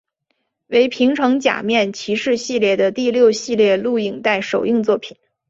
[0.65, 5.15] 为平成假面骑士系列的第六系列录影带首映作品。